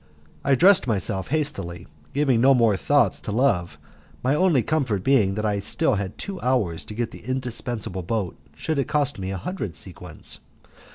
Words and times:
I 0.43 0.55
dressed 0.55 0.87
myself 0.87 1.27
hastily, 1.27 1.85
giving 2.11 2.41
no 2.41 2.55
more 2.55 2.75
thoughts 2.75 3.19
to 3.19 3.31
love, 3.31 3.77
my 4.23 4.33
only 4.33 4.63
comfort 4.63 5.03
being 5.03 5.35
that 5.35 5.45
I 5.45 5.53
had 5.53 5.63
still 5.63 5.95
two 6.17 6.41
hours 6.41 6.85
to 6.85 6.95
get 6.95 7.11
the 7.11 7.21
indispensable 7.23 8.01
boat, 8.01 8.35
should 8.55 8.79
it 8.79 8.87
cost 8.87 9.19
me 9.19 9.29
a 9.29 9.37
hundred 9.37 9.75
sequins. 9.75 10.39